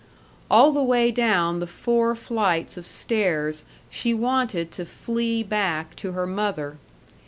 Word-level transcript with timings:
All 0.49 0.71
the 0.71 0.81
way 0.81 1.11
down 1.11 1.59
the 1.59 1.67
four 1.67 2.15
flights 2.15 2.75
of 2.75 2.87
stairs 2.87 3.63
she 3.91 4.15
wanted 4.15 4.71
to 4.71 4.83
flee 4.83 5.43
back 5.43 5.95
to 5.97 6.13
her 6.13 6.25
mother. 6.25 6.77